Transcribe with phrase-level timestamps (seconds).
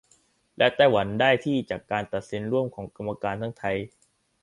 [0.57, 3.77] และไต้หวันได้ที่ จากการตัดสินร่วมของกรรมการทั้งไทย